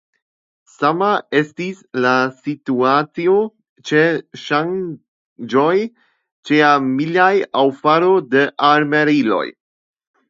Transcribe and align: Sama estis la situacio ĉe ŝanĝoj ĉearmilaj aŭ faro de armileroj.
Sama 0.75 1.09
estis 1.39 1.81
la 2.05 2.13
situacio 2.47 3.35
ĉe 3.89 4.01
ŝanĝoj 4.45 5.77
ĉearmilaj 6.51 7.31
aŭ 7.63 7.67
faro 7.83 8.13
de 8.35 8.49
armileroj. 8.73 9.47